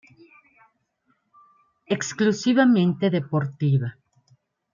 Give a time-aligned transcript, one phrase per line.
[1.95, 3.89] Exclusivamente deportiva.